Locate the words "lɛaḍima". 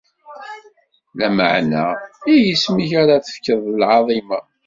3.81-4.39